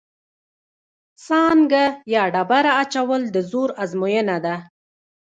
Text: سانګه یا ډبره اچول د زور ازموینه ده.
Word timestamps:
سانګه 1.25 1.83
یا 2.13 2.23
ډبره 2.33 2.71
اچول 2.81 3.21
د 3.35 3.37
زور 3.49 3.69
ازموینه 3.83 4.37
ده. 4.45 4.55